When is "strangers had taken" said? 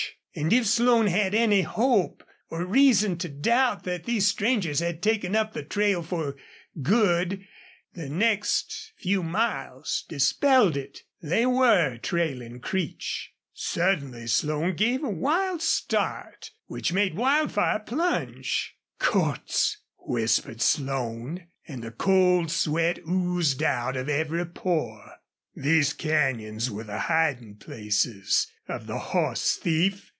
4.29-5.35